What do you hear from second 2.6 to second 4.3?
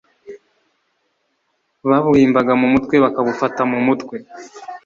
mu mutwe bakabufata mu mutwe